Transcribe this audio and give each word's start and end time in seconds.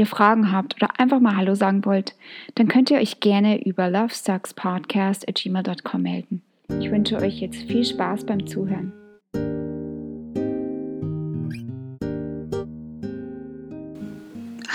ihr 0.00 0.06
Fragen 0.06 0.50
habt 0.50 0.74
oder 0.76 0.98
einfach 0.98 1.20
mal 1.20 1.36
Hallo 1.36 1.54
sagen 1.54 1.84
wollt, 1.84 2.16
dann 2.56 2.66
könnt 2.66 2.90
ihr 2.90 2.98
euch 2.98 3.20
gerne 3.20 3.64
über 3.64 3.88
lovesuckspodcast.gmail.com 3.88 6.02
melden. 6.02 6.42
Ich 6.80 6.90
wünsche 6.90 7.14
euch 7.16 7.40
jetzt 7.40 7.62
viel 7.64 7.84
Spaß 7.84 8.24
beim 8.24 8.46
Zuhören. 8.46 8.94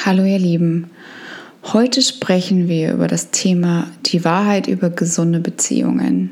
Hallo 0.05 0.23
ihr 0.23 0.37
Lieben, 0.37 0.91
heute 1.73 2.03
sprechen 2.03 2.67
wir 2.67 2.93
über 2.93 3.07
das 3.07 3.31
Thema 3.31 3.87
die 4.05 4.23
Wahrheit 4.23 4.67
über 4.67 4.91
gesunde 4.91 5.39
Beziehungen 5.39 6.29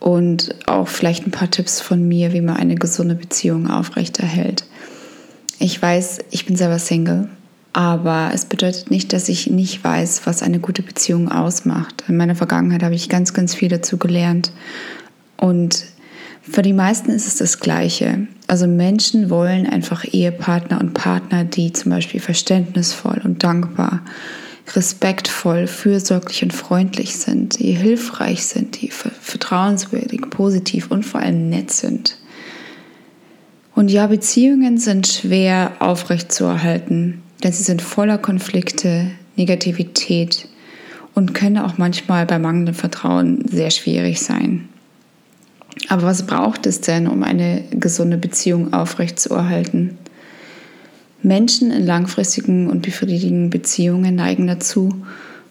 und 0.00 0.54
auch 0.66 0.88
vielleicht 0.88 1.26
ein 1.26 1.30
paar 1.30 1.50
Tipps 1.50 1.80
von 1.80 2.06
mir, 2.06 2.34
wie 2.34 2.42
man 2.42 2.58
eine 2.58 2.74
gesunde 2.74 3.14
Beziehung 3.14 3.70
aufrechterhält. 3.70 4.66
Ich 5.58 5.80
weiß, 5.80 6.18
ich 6.30 6.44
bin 6.44 6.56
selber 6.56 6.78
Single 6.78 7.30
aber 7.78 8.32
es 8.34 8.44
bedeutet 8.44 8.90
nicht, 8.90 9.12
dass 9.12 9.28
ich 9.28 9.46
nicht 9.50 9.84
weiß, 9.84 10.22
was 10.24 10.42
eine 10.42 10.58
gute 10.58 10.82
Beziehung 10.82 11.30
ausmacht. 11.30 12.02
In 12.08 12.16
meiner 12.16 12.34
Vergangenheit 12.34 12.82
habe 12.82 12.96
ich 12.96 13.08
ganz, 13.08 13.34
ganz 13.34 13.54
viel 13.54 13.68
dazu 13.68 13.98
gelernt. 13.98 14.50
Und 15.36 15.84
für 16.42 16.62
die 16.62 16.72
meisten 16.72 17.12
ist 17.12 17.28
es 17.28 17.36
das 17.36 17.60
Gleiche. 17.60 18.26
Also 18.48 18.66
Menschen 18.66 19.30
wollen 19.30 19.64
einfach 19.68 20.04
Ehepartner 20.04 20.80
und 20.80 20.92
Partner, 20.92 21.44
die 21.44 21.72
zum 21.72 21.92
Beispiel 21.92 22.18
verständnisvoll 22.18 23.20
und 23.22 23.44
dankbar, 23.44 24.00
respektvoll, 24.74 25.68
fürsorglich 25.68 26.42
und 26.42 26.52
freundlich 26.52 27.14
sind, 27.14 27.60
die 27.60 27.70
hilfreich 27.70 28.44
sind, 28.44 28.82
die 28.82 28.90
vertrauenswürdig, 28.90 30.22
positiv 30.30 30.90
und 30.90 31.06
vor 31.06 31.20
allem 31.20 31.48
nett 31.48 31.70
sind. 31.70 32.18
Und 33.76 33.88
ja, 33.88 34.08
Beziehungen 34.08 34.78
sind 34.78 35.06
schwer 35.06 35.74
aufrechtzuerhalten 35.78 37.22
denn 37.42 37.52
sie 37.52 37.62
sind 37.62 37.82
voller 37.82 38.18
Konflikte, 38.18 39.10
Negativität 39.36 40.48
und 41.14 41.34
können 41.34 41.58
auch 41.58 41.78
manchmal 41.78 42.26
bei 42.26 42.38
mangelndem 42.38 42.74
Vertrauen 42.74 43.46
sehr 43.48 43.70
schwierig 43.70 44.20
sein. 44.20 44.68
Aber 45.88 46.02
was 46.02 46.26
braucht 46.26 46.66
es 46.66 46.80
denn, 46.80 47.06
um 47.06 47.22
eine 47.22 47.62
gesunde 47.70 48.16
Beziehung 48.16 48.72
aufrechtzuerhalten? 48.72 49.96
Menschen 51.22 51.70
in 51.70 51.86
langfristigen 51.86 52.68
und 52.68 52.82
befriedigenden 52.82 53.50
Beziehungen 53.50 54.14
neigen 54.14 54.46
dazu, 54.46 54.90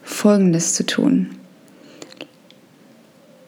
Folgendes 0.04 0.74
zu 0.74 0.86
tun. 0.86 1.28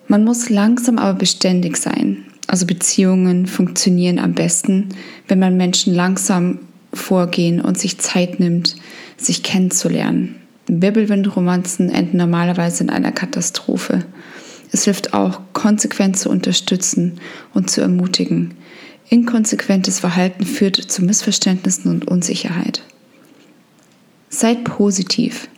Man 0.07 0.23
muss 0.23 0.49
langsam 0.49 0.97
aber 0.97 1.17
beständig 1.17 1.77
sein. 1.77 2.25
Also 2.47 2.65
Beziehungen 2.65 3.45
funktionieren 3.45 4.19
am 4.19 4.33
besten, 4.33 4.89
wenn 5.27 5.39
man 5.39 5.55
Menschen 5.55 5.93
langsam 5.93 6.59
vorgehen 6.93 7.61
und 7.61 7.77
sich 7.77 7.99
Zeit 7.99 8.39
nimmt, 8.39 8.75
sich 9.17 9.43
kennenzulernen. 9.43 10.35
Wirbelwindromanzen 10.67 11.89
enden 11.89 12.17
normalerweise 12.17 12.83
in 12.83 12.89
einer 12.89 13.11
Katastrophe. 13.11 14.05
Es 14.71 14.83
hilft 14.83 15.13
auch, 15.13 15.41
konsequent 15.53 16.17
zu 16.17 16.29
unterstützen 16.29 17.19
und 17.53 17.69
zu 17.71 17.81
ermutigen. 17.81 18.53
Inkonsequentes 19.09 19.99
Verhalten 19.99 20.45
führt 20.45 20.75
zu 20.75 21.03
Missverständnissen 21.03 21.91
und 21.91 22.07
Unsicherheit. 22.07 22.83
Seid 24.29 24.63
positiv. 24.63 25.49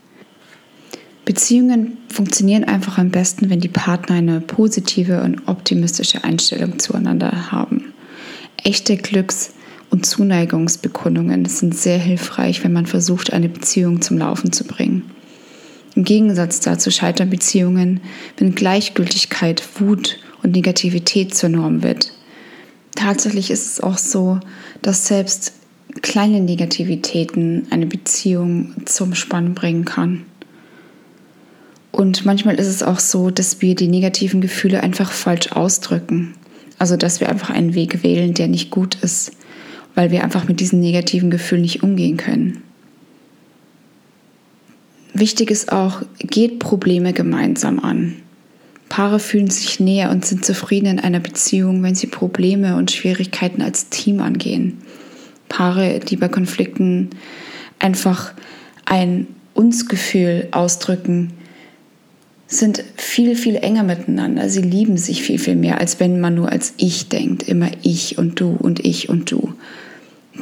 Beziehungen 1.26 1.98
funktionieren 2.08 2.64
einfach 2.64 2.98
am 2.98 3.10
besten, 3.10 3.50
wenn 3.50 3.60
die 3.60 3.68
Partner 3.68 4.16
eine 4.16 4.40
positive 4.40 5.22
und 5.22 5.48
optimistische 5.48 6.24
Einstellung 6.24 6.80
zueinander 6.80 7.52
haben. 7.52 7.94
Echte 8.64 8.96
Glücks- 8.96 9.52
und 9.92 10.06
Zuneigungsbekundungen 10.06 11.46
sind 11.46 11.76
sehr 11.76 12.00
hilfreich, 12.00 12.64
wenn 12.64 12.74
man 12.74 12.86
versucht, 12.86 13.34
eine 13.34 13.50
Beziehung 13.50 14.02
zum 14.02 14.18
Laufen 14.18 14.54
zu 14.54 14.64
bringen. 14.64 15.12
Im 15.96 16.06
Gegensatz 16.06 16.62
dazu 16.62 16.90
scheitern 16.90 17.30
Beziehungen, 17.30 18.00
wenn 18.38 18.56
Gleichgültigkeit, 18.56 19.62
Wut 19.80 20.18
und 20.42 20.56
Negativität 20.56 21.36
zur 21.36 21.50
Norm 21.50 21.84
wird. 21.84 22.14
Tatsächlich 22.96 23.52
ist 23.52 23.68
es 23.68 23.82
auch 23.82 23.98
so, 23.98 24.40
dass 24.82 25.08
selbst 25.08 25.54
kleine 26.02 26.40
Negativitäten 26.40 27.68
eine 27.70 27.86
Beziehung 27.86 28.74
zum 28.86 29.14
Spannen 29.14 29.54
bringen 29.56 29.84
kann. 29.84 30.24
Und 31.92 32.26
manchmal 32.26 32.56
ist 32.56 32.68
es 32.68 32.82
auch 32.82 33.00
so, 33.00 33.30
dass 33.30 33.62
wir 33.62 33.76
die 33.76 33.90
negativen 33.90 34.40
Gefühle 34.40 34.82
einfach 34.82 35.12
falsch 35.12 35.52
ausdrücken. 35.52 36.34
Also 36.80 36.96
dass 36.96 37.20
wir 37.20 37.28
einfach 37.28 37.50
einen 37.50 37.76
Weg 37.76 38.04
wählen, 38.04 38.34
der 38.34 38.48
nicht 38.48 38.72
gut 38.72 38.96
ist 38.96 39.34
weil 39.96 40.12
wir 40.12 40.24
einfach 40.24 40.48
mit 40.48 40.60
diesen 40.60 40.80
negativen 40.80 41.30
Gefühlen 41.30 41.62
nicht 41.62 41.84
umgehen 41.84 42.18
können. 42.18 42.64
Wichtig 45.14 45.52
ist 45.52 45.72
auch, 45.72 46.02
geht 46.20 46.60
Probleme 46.60 47.14
gemeinsam 47.14 47.80
an. 47.80 48.16
Paare 48.88 49.20
fühlen 49.20 49.50
sich 49.50 49.80
näher 49.80 50.10
und 50.10 50.26
sind 50.26 50.46
zufrieden 50.46 50.88
in 50.88 51.00
einer 51.00 51.20
Beziehung, 51.20 51.84
wenn 51.84 51.96
sie 51.96 52.08
Probleme 52.08 52.76
und 52.76 52.92
Schwierigkeiten 52.92 53.62
als 53.62 53.90
Team 53.90 54.20
angehen. 54.20 54.80
Paare, 55.50 56.00
die 56.00 56.16
bei 56.16 56.28
Konflikten 56.28 57.10
einfach 57.80 58.34
ein 58.86 59.28
Uns-Gefühl 59.54 60.48
ausdrücken, 60.52 61.34
sind 62.48 62.84
viel, 62.98 63.36
viel 63.36 63.56
enger 63.56 63.84
miteinander. 63.84 64.50
Sie 64.50 64.62
lieben 64.62 64.98
sich 64.98 65.24
viel, 65.24 65.40
viel 65.40 65.56
mehr, 65.56 65.80
als 65.80 66.00
wenn 66.00 66.20
man 66.20 66.36
nur 66.36 66.52
als 66.52 66.74
ich 66.78 67.08
denkt. 67.08 67.44
Immer 67.44 67.70
ich 67.82 68.18
und 68.18 68.40
du 68.40 68.56
und 68.60 68.86
ich 68.86 69.08
und 69.08 69.32
du. 69.32 69.54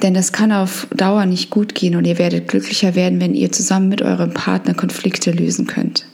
Denn 0.02 0.14
das 0.14 0.32
kann 0.32 0.52
auf 0.52 0.88
Dauer 0.96 1.26
nicht 1.26 1.50
gut 1.50 1.76
gehen 1.76 1.96
und 1.96 2.06
ihr 2.06 2.18
werdet 2.18 2.48
glücklicher 2.48 2.96
werden, 2.96 3.20
wenn 3.20 3.36
ihr 3.36 3.52
zusammen 3.52 3.90
mit 3.90 4.02
eurem 4.02 4.34
Partner 4.34 4.74
Konflikte 4.74 5.32
lösen 5.32 5.68
könnt. 5.68 6.06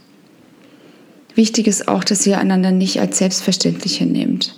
Wichtig 1.36 1.68
ist 1.68 1.88
auch, 1.88 2.04
dass 2.04 2.26
ihr 2.26 2.40
einander 2.40 2.72
nicht 2.72 3.00
als 3.00 3.18
selbstverständlich 3.18 3.98
hinnehmt. 3.98 4.56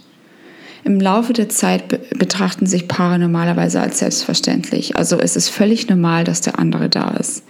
Im 0.84 1.02
Laufe 1.02 1.34
der 1.34 1.50
Zeit 1.50 2.18
betrachten 2.18 2.68
sich 2.68 2.88
Paare 2.88 3.20
normalerweise 3.20 3.82
als 3.82 4.00
selbstverständlich. 4.00 4.96
Also 4.96 5.20
es 5.20 5.36
ist 5.36 5.50
völlig 5.50 5.90
normal, 5.90 6.24
dass 6.24 6.40
der 6.40 6.60
andere 6.60 6.88
da 6.88 7.10
ist. 7.20 7.44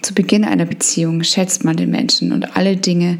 Zu 0.00 0.14
Beginn 0.14 0.44
einer 0.44 0.64
Beziehung 0.64 1.22
schätzt 1.22 1.64
man 1.64 1.76
den 1.76 1.90
Menschen 1.90 2.32
und 2.32 2.56
alle 2.56 2.76
Dinge, 2.76 3.18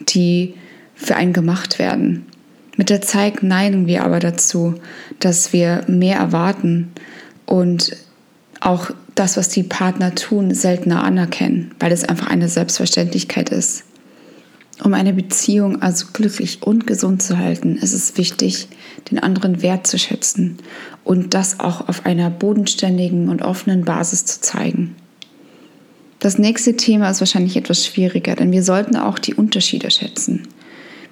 die 0.00 0.54
für 0.94 1.16
einen 1.16 1.32
gemacht 1.32 1.78
werden. 1.78 2.26
Mit 2.76 2.90
der 2.90 3.00
Zeit 3.00 3.42
neigen 3.42 3.86
wir 3.86 4.04
aber 4.04 4.20
dazu, 4.20 4.74
dass 5.18 5.52
wir 5.52 5.84
mehr 5.88 6.18
erwarten 6.18 6.92
und 7.50 7.96
auch 8.60 8.90
das, 9.16 9.36
was 9.36 9.48
die 9.48 9.64
Partner 9.64 10.14
tun, 10.14 10.54
seltener 10.54 11.02
anerkennen, 11.02 11.74
weil 11.80 11.90
es 11.90 12.04
einfach 12.04 12.28
eine 12.28 12.48
Selbstverständlichkeit 12.48 13.50
ist. 13.50 13.82
Um 14.84 14.94
eine 14.94 15.12
Beziehung 15.12 15.82
also 15.82 16.06
glücklich 16.12 16.62
und 16.62 16.86
gesund 16.86 17.22
zu 17.22 17.38
halten, 17.38 17.76
ist 17.76 17.92
es 17.92 18.16
wichtig, 18.16 18.68
den 19.10 19.18
anderen 19.18 19.62
wertzuschätzen 19.62 20.58
und 21.02 21.34
das 21.34 21.58
auch 21.58 21.88
auf 21.88 22.06
einer 22.06 22.30
bodenständigen 22.30 23.28
und 23.28 23.42
offenen 23.42 23.84
Basis 23.84 24.24
zu 24.26 24.40
zeigen. 24.40 24.94
Das 26.20 26.38
nächste 26.38 26.76
Thema 26.76 27.10
ist 27.10 27.20
wahrscheinlich 27.20 27.56
etwas 27.56 27.84
schwieriger, 27.84 28.36
denn 28.36 28.52
wir 28.52 28.62
sollten 28.62 28.96
auch 28.96 29.18
die 29.18 29.34
Unterschiede 29.34 29.90
schätzen. 29.90 30.46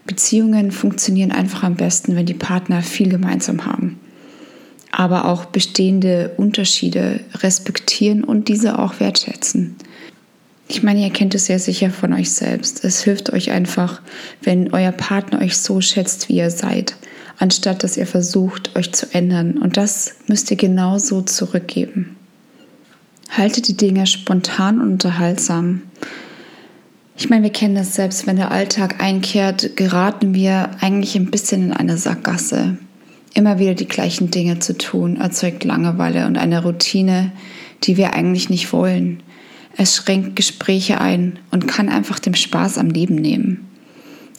Beziehungen 0.06 0.70
funktionieren 0.70 1.32
einfach 1.32 1.64
am 1.64 1.74
besten, 1.74 2.14
wenn 2.14 2.26
die 2.26 2.34
Partner 2.34 2.82
viel 2.82 3.08
gemeinsam 3.08 3.66
haben, 3.66 3.98
aber 4.98 5.26
auch 5.26 5.44
bestehende 5.44 6.32
Unterschiede 6.38 7.20
respektieren 7.36 8.24
und 8.24 8.48
diese 8.48 8.80
auch 8.80 8.98
wertschätzen. 8.98 9.76
Ich 10.66 10.82
meine, 10.82 11.04
ihr 11.04 11.10
kennt 11.10 11.36
es 11.36 11.46
ja 11.46 11.60
sicher 11.60 11.90
von 11.90 12.12
euch 12.12 12.32
selbst. 12.32 12.84
Es 12.84 13.04
hilft 13.04 13.32
euch 13.32 13.52
einfach, 13.52 14.02
wenn 14.42 14.72
euer 14.72 14.90
Partner 14.90 15.40
euch 15.40 15.56
so 15.56 15.80
schätzt, 15.80 16.28
wie 16.28 16.38
ihr 16.38 16.50
seid, 16.50 16.96
anstatt 17.38 17.84
dass 17.84 17.96
ihr 17.96 18.08
versucht, 18.08 18.74
euch 18.74 18.92
zu 18.92 19.06
ändern. 19.14 19.58
Und 19.58 19.76
das 19.76 20.16
müsst 20.26 20.50
ihr 20.50 20.56
genauso 20.56 21.22
zurückgeben. 21.22 22.16
Halte 23.30 23.62
die 23.62 23.76
Dinge 23.76 24.04
spontan 24.04 24.80
und 24.80 24.90
unterhaltsam. 24.90 25.82
Ich 27.16 27.30
meine, 27.30 27.44
wir 27.44 27.52
kennen 27.52 27.76
das 27.76 27.94
selbst, 27.94 28.26
wenn 28.26 28.36
der 28.36 28.50
Alltag 28.50 29.00
einkehrt, 29.00 29.76
geraten 29.76 30.34
wir 30.34 30.70
eigentlich 30.80 31.14
ein 31.14 31.30
bisschen 31.30 31.66
in 31.66 31.72
eine 31.72 31.98
Sackgasse. 31.98 32.78
Immer 33.38 33.60
wieder 33.60 33.74
die 33.74 33.86
gleichen 33.86 34.32
Dinge 34.32 34.58
zu 34.58 34.76
tun, 34.76 35.18
erzeugt 35.18 35.62
Langeweile 35.62 36.26
und 36.26 36.36
eine 36.36 36.60
Routine, 36.64 37.30
die 37.84 37.96
wir 37.96 38.14
eigentlich 38.14 38.50
nicht 38.50 38.72
wollen. 38.72 39.22
Es 39.76 39.94
schränkt 39.94 40.34
Gespräche 40.34 41.00
ein 41.00 41.38
und 41.52 41.68
kann 41.68 41.88
einfach 41.88 42.18
den 42.18 42.34
Spaß 42.34 42.78
am 42.78 42.88
Leben 42.88 43.14
nehmen. 43.14 43.68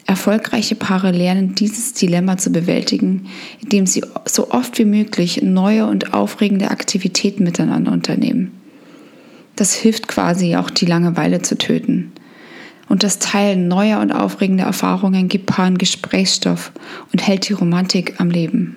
Erfolgreiche 0.04 0.74
Paare 0.74 1.12
lernen 1.12 1.54
dieses 1.54 1.94
Dilemma 1.94 2.36
zu 2.36 2.52
bewältigen, 2.52 3.28
indem 3.62 3.86
sie 3.86 4.04
so 4.26 4.50
oft 4.50 4.78
wie 4.78 4.84
möglich 4.84 5.40
neue 5.40 5.86
und 5.86 6.12
aufregende 6.12 6.70
Aktivitäten 6.70 7.42
miteinander 7.42 7.92
unternehmen. 7.92 8.52
Das 9.56 9.72
hilft 9.72 10.08
quasi 10.08 10.56
auch 10.56 10.68
die 10.68 10.84
Langeweile 10.84 11.40
zu 11.40 11.56
töten. 11.56 12.12
Und 12.86 13.02
das 13.02 13.18
Teilen 13.18 13.66
neuer 13.66 14.00
und 14.00 14.12
aufregender 14.12 14.64
Erfahrungen 14.64 15.28
gibt 15.28 15.46
Paaren 15.46 15.78
Gesprächsstoff 15.78 16.70
und 17.12 17.26
hält 17.26 17.48
die 17.48 17.54
Romantik 17.54 18.20
am 18.20 18.28
Leben. 18.28 18.76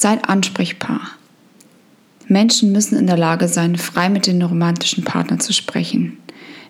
Seid 0.00 0.28
Ansprechpaar. 0.28 1.00
Menschen 2.28 2.70
müssen 2.70 2.96
in 2.96 3.08
der 3.08 3.16
Lage 3.16 3.48
sein, 3.48 3.74
frei 3.74 4.08
mit 4.08 4.28
den 4.28 4.40
romantischen 4.40 5.02
Partnern 5.02 5.40
zu 5.40 5.52
sprechen. 5.52 6.18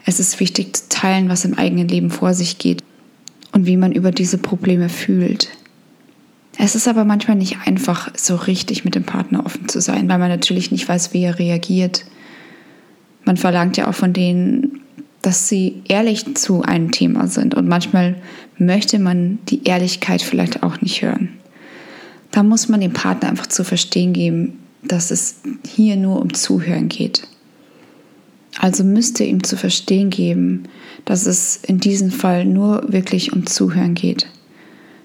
Es 0.06 0.18
ist 0.18 0.40
wichtig 0.40 0.74
zu 0.74 0.88
teilen, 0.88 1.28
was 1.28 1.44
im 1.44 1.52
eigenen 1.52 1.88
Leben 1.88 2.08
vor 2.08 2.32
sich 2.32 2.56
geht 2.56 2.82
und 3.52 3.66
wie 3.66 3.76
man 3.76 3.92
über 3.92 4.12
diese 4.12 4.38
Probleme 4.38 4.88
fühlt. 4.88 5.50
Es 6.56 6.74
ist 6.74 6.88
aber 6.88 7.04
manchmal 7.04 7.36
nicht 7.36 7.58
einfach, 7.66 8.08
so 8.16 8.34
richtig 8.34 8.86
mit 8.86 8.94
dem 8.94 9.04
Partner 9.04 9.44
offen 9.44 9.68
zu 9.68 9.82
sein, 9.82 10.08
weil 10.08 10.18
man 10.18 10.30
natürlich 10.30 10.72
nicht 10.72 10.88
weiß, 10.88 11.12
wie 11.12 11.24
er 11.24 11.38
reagiert. 11.38 12.06
Man 13.26 13.36
verlangt 13.36 13.76
ja 13.76 13.88
auch 13.88 13.94
von 13.94 14.14
denen, 14.14 14.80
dass 15.20 15.50
sie 15.50 15.82
ehrlich 15.86 16.34
zu 16.34 16.62
einem 16.62 16.92
Thema 16.92 17.26
sind 17.26 17.54
und 17.54 17.68
manchmal 17.68 18.14
möchte 18.56 18.98
man 18.98 19.38
die 19.50 19.64
Ehrlichkeit 19.64 20.22
vielleicht 20.22 20.62
auch 20.62 20.80
nicht 20.80 21.02
hören. 21.02 21.37
Da 22.38 22.44
muss 22.44 22.68
man 22.68 22.80
dem 22.80 22.92
Partner 22.92 23.30
einfach 23.30 23.48
zu 23.48 23.64
verstehen 23.64 24.12
geben, 24.12 24.60
dass 24.84 25.10
es 25.10 25.40
hier 25.66 25.96
nur 25.96 26.22
um 26.22 26.32
Zuhören 26.34 26.88
geht. 26.88 27.26
Also 28.60 28.84
müsst 28.84 29.18
ihr 29.18 29.26
ihm 29.26 29.42
zu 29.42 29.56
verstehen 29.56 30.08
geben, 30.08 30.68
dass 31.04 31.26
es 31.26 31.56
in 31.56 31.80
diesem 31.80 32.12
Fall 32.12 32.44
nur 32.44 32.92
wirklich 32.92 33.32
um 33.32 33.44
Zuhören 33.44 33.94
geht, 33.94 34.28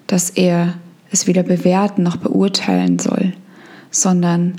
dass 0.05 0.29
er 0.29 0.75
es 1.09 1.25
weder 1.25 1.41
bewerten 1.41 2.03
noch 2.03 2.17
beurteilen 2.17 2.99
soll, 2.99 3.33
sondern 3.89 4.57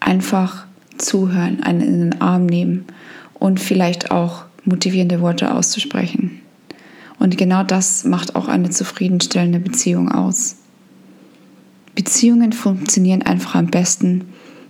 einfach 0.00 0.64
zuhören, 0.96 1.62
einen 1.64 1.82
in 1.82 2.00
den 2.00 2.20
Arm 2.22 2.46
nehmen 2.46 2.86
und 3.34 3.60
vielleicht 3.60 4.10
auch 4.10 4.46
motivierende 4.64 5.20
Worte 5.20 5.52
auszusprechen. 5.52 6.40
Und 7.18 7.36
genau 7.36 7.62
das 7.62 8.04
macht 8.04 8.36
auch 8.36 8.48
eine 8.48 8.70
zufriedenstellende 8.70 9.60
Beziehung 9.60 10.10
aus. 10.10 10.56
Beziehungen 12.06 12.52
funktionieren 12.52 13.22
einfach 13.22 13.56
am 13.56 13.66
besten, 13.66 14.26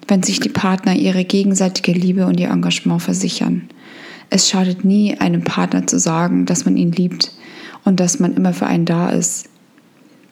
wenn 0.09 0.23
sich 0.23 0.41
die 0.41 0.49
Partner 0.49 0.95
ihre 0.95 1.23
gegenseitige 1.23 1.93
Liebe 1.93 2.25
und 2.25 2.41
ihr 2.41 2.49
Engagement 2.49 3.03
versichern. 3.03 3.69
Es 4.31 4.49
schadet 4.49 4.87
nie, 4.87 5.19
einem 5.19 5.45
Partner 5.45 5.87
zu 5.87 5.99
sagen, 5.99 6.47
dass 6.47 6.65
man 6.65 6.79
ihn 6.79 6.93
liebt 6.93 7.33
und 7.85 8.01
dass 8.01 8.21
man 8.21 8.35
immer 8.35 8.55
für 8.55 8.67
einen 8.67 8.87
da 8.87 9.11
ist. 9.11 9.51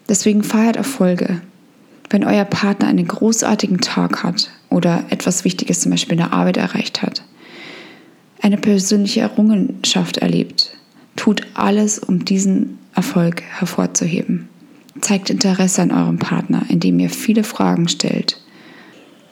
Deswegen 0.09 0.43
feiert 0.43 0.77
Erfolge. 0.77 1.43
Wenn 2.09 2.25
euer 2.25 2.47
Partner 2.47 2.89
einen 2.89 3.07
großartigen 3.07 3.83
Tag 3.83 4.23
hat 4.23 4.49
oder 4.71 5.05
etwas 5.11 5.45
Wichtiges 5.45 5.81
zum 5.81 5.91
Beispiel 5.91 6.15
in 6.15 6.25
der 6.25 6.33
Arbeit 6.33 6.57
erreicht 6.57 7.03
hat, 7.03 7.23
eine 8.41 8.57
persönliche 8.57 9.21
Errungenschaft 9.21 10.17
erlebt, 10.17 10.75
tut 11.17 11.43
alles, 11.53 11.99
um 11.99 12.25
diesen 12.25 12.79
Erfolg 12.95 13.43
hervorzuheben. 13.43 14.49
Zeigt 15.01 15.31
Interesse 15.31 15.83
an 15.83 15.91
eurem 15.91 16.19
Partner, 16.19 16.65
indem 16.69 16.99
ihr 16.99 17.11
viele 17.11 17.45
Fragen 17.45 17.89
stellt 17.89 18.41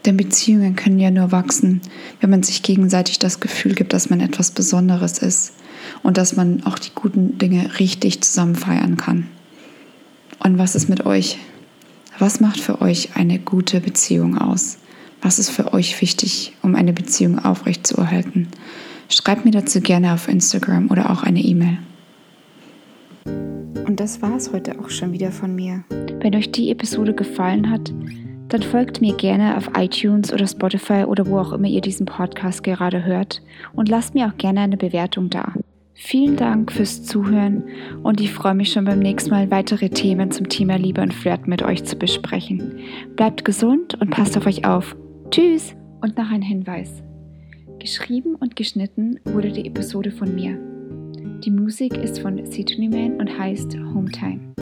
denn 0.04 0.16
Beziehungen 0.16 0.76
können 0.76 0.98
ja 0.98 1.10
nur 1.10 1.32
wachsen, 1.32 1.80
wenn 2.20 2.30
man 2.30 2.42
sich 2.42 2.62
gegenseitig 2.62 3.18
das 3.18 3.40
Gefühl 3.40 3.74
gibt, 3.74 3.92
dass 3.92 4.10
man 4.10 4.20
etwas 4.20 4.50
Besonderes 4.50 5.18
ist 5.18 5.54
und 6.02 6.16
dass 6.16 6.36
man 6.36 6.64
auch 6.64 6.78
die 6.78 6.90
guten 6.94 7.38
Dinge 7.38 7.78
richtig 7.78 8.20
zusammen 8.22 8.56
feiern 8.56 8.96
kann. 8.96 9.28
Und 10.40 10.58
was 10.58 10.74
ist 10.74 10.88
mit 10.88 11.06
euch? 11.06 11.38
Was 12.18 12.40
macht 12.40 12.60
für 12.60 12.80
euch 12.80 13.16
eine 13.16 13.38
gute 13.38 13.80
Beziehung 13.80 14.38
aus? 14.38 14.78
Was 15.20 15.38
ist 15.38 15.50
für 15.50 15.72
euch 15.72 16.00
wichtig, 16.00 16.52
um 16.62 16.74
eine 16.74 16.92
Beziehung 16.92 17.38
aufrechtzuerhalten? 17.38 18.48
Schreibt 19.08 19.44
mir 19.44 19.52
dazu 19.52 19.80
gerne 19.80 20.14
auf 20.14 20.26
Instagram 20.26 20.90
oder 20.90 21.10
auch 21.10 21.22
eine 21.22 21.40
E-Mail. 21.40 21.78
Das 24.02 24.20
war 24.20 24.34
es 24.34 24.52
heute 24.52 24.81
auch 24.81 24.90
schon 24.90 25.12
wieder 25.12 25.31
von 25.31 25.54
mir. 25.54 25.84
Wenn 26.19 26.34
euch 26.34 26.50
die 26.50 26.72
Episode 26.72 27.14
gefallen 27.14 27.70
hat, 27.70 27.94
dann 28.49 28.60
folgt 28.60 29.00
mir 29.00 29.14
gerne 29.14 29.56
auf 29.56 29.70
iTunes 29.78 30.32
oder 30.32 30.44
Spotify 30.44 31.04
oder 31.04 31.25
wo 31.28 31.38
auch 31.38 31.52
immer 31.52 31.69
ihr 31.69 31.81
diesen 31.81 32.06
Podcast 32.06 32.64
gerade 32.64 33.04
hört 33.04 33.43
und 33.75 33.88
lasst 33.88 34.14
mir 34.14 34.26
auch 34.26 34.37
gerne 34.38 34.62
eine 34.62 34.76
Bewertung 34.76 35.31
da. 35.31 35.52
Vielen 35.94 36.34
Dank 36.34 36.72
fürs 36.72 37.04
Zuhören 37.04 37.62
und 38.02 38.20
ich 38.20 38.32
freue 38.32 38.56
mich 38.56 38.72
schon 38.72 38.87
beim 38.87 38.99
nächsten 38.99 39.31
Mal 39.31 39.52
weitere 39.52 39.88
Themen 39.88 40.32
zum 40.32 40.48
Thema 40.48 40.75
Liebe 40.78 41.00
und 41.00 41.14
Flirten 41.14 41.48
mit 41.48 41.62
euch 41.62 41.84
zu 41.84 41.94
besprechen. 41.94 42.81
Bleibt 43.14 43.44
gesund 43.44 43.94
und 44.00 44.10
passt 44.10 44.37
auf 44.37 44.46
euch 44.46 44.64
auf. 44.64 44.96
tschüss! 45.31 45.76
Und 46.00 46.19
noch 46.19 46.28
ein 46.28 46.43
Hinweis. 46.43 47.05
Geschrieben 47.78 48.34
und 48.34 48.56
geschnitten 48.56 49.20
wurde 49.26 49.52
die 49.52 49.64
Episode 49.64 50.10
von 50.10 50.34
mir. 50.34 50.58
Die 51.44 51.50
Musik 51.50 51.96
ist 51.96 52.20
von 52.20 52.46
Sydney 52.46 52.88
Man 52.88 53.18
und 53.18 53.36
heißt 53.36 53.76
Hometime. 53.76 54.54